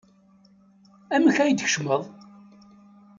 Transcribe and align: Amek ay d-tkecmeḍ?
Amek 1.15 1.37
ay 1.39 1.51
d-tkecmeḍ? 1.53 2.03